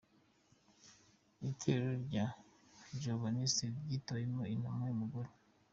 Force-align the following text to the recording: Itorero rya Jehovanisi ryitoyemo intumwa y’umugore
Itorero 1.51 1.91
rya 2.07 2.25
Jehovanisi 3.01 3.63
ryitoyemo 3.83 4.43
intumwa 4.53 4.83
y’umugore 4.87 5.29